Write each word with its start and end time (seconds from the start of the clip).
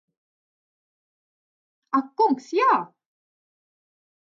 Ak 2.01 2.09
kungs, 2.21 2.51
jā! 2.61 2.69